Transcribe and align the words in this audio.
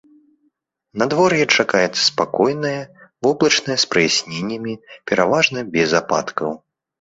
Надвор'е 1.01 1.43
чакаецца 1.63 2.01
спакойнае, 2.11 2.79
воблачнае 3.27 3.77
з 3.85 3.91
праясненнямі, 3.93 4.73
пераважна 5.13 5.59
без 5.77 5.89
ападкаў. 6.03 6.49